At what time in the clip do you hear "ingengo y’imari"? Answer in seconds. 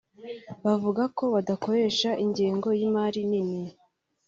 2.23-3.21